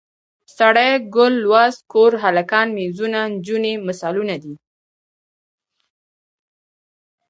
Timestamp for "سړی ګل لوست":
0.57-1.79